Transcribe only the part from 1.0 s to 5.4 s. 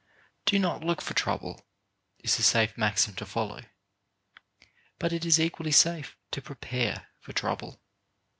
trou ble," is a safe maxim to follow, but it is